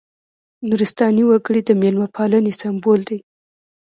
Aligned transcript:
نورستاني 0.67 1.23
وګړي 1.25 1.61
د 1.65 1.69
مېلمه 1.81 2.07
پالنې 2.15 2.53
سمبول 2.61 2.99
دي. 3.09 3.19